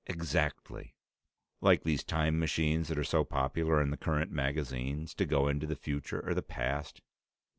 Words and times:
"Exactly." 0.07 0.95
"Like 1.61 1.83
these 1.83 2.03
time 2.03 2.39
machines 2.39 2.87
that 2.87 2.97
are 2.97 3.03
so 3.03 3.23
popular 3.23 3.79
in 3.79 3.91
the 3.91 3.97
current 3.97 4.31
magazines? 4.31 5.13
To 5.13 5.27
go 5.27 5.47
into 5.47 5.67
the 5.67 5.75
future 5.75 6.21
or 6.25 6.33
the 6.33 6.41
past?" 6.41 7.01